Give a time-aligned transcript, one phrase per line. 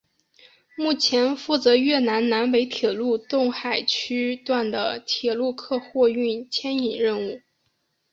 [0.75, 7.39] 目前负责越南南北铁路洞海区段的铁路客货运牵引任务。